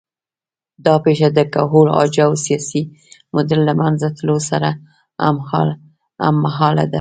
دا 0.85 0.95
پېښه 1.05 1.27
د 1.37 1.39
کهول 1.53 1.87
اجاو 2.01 2.31
سیاسي 2.45 2.81
موډل 3.33 3.59
له 3.69 3.73
منځه 3.81 4.07
تلو 4.17 4.37
سره 4.49 4.69
هممهاله 6.23 6.83
ده 6.87 6.89